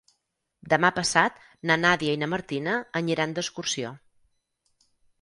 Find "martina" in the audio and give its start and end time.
2.33-2.75